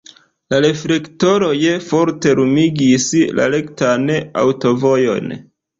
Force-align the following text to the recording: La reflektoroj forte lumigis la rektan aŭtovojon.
La 0.53 0.61
reflektoroj 0.65 1.53
forte 1.91 2.33
lumigis 2.41 3.09
la 3.41 3.49
rektan 3.59 4.13
aŭtovojon. 4.45 5.35